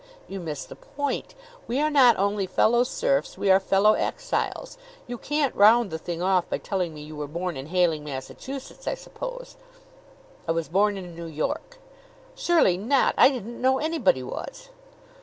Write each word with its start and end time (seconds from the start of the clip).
"You 0.27 0.39
miss 0.39 0.65
the 0.65 0.75
point. 0.75 1.35
We 1.67 1.79
are 1.79 1.91
not 1.91 2.17
only 2.17 2.47
fellow 2.47 2.81
serfs 2.83 3.37
we 3.37 3.51
are 3.51 3.59
fellow 3.59 3.93
exiles. 3.93 4.79
You 5.05 5.19
can't 5.19 5.53
round 5.53 5.91
the 5.91 5.99
thing 5.99 6.23
off 6.23 6.49
by 6.49 6.57
telling 6.57 6.95
me 6.95 7.03
you 7.03 7.15
were 7.15 7.27
born 7.27 7.55
in 7.55 7.67
Hayling, 7.67 8.03
Massachusetts, 8.03 8.87
I 8.87 8.95
suppose?" 8.95 9.57
"I 10.47 10.53
was 10.53 10.69
born 10.69 10.97
in 10.97 11.15
New 11.15 11.27
York." 11.27 11.77
"Surely 12.33 12.77
not! 12.77 13.13
I 13.15 13.29
didn't 13.29 13.61
know 13.61 13.77
anybody 13.77 14.23
was." 14.23 14.69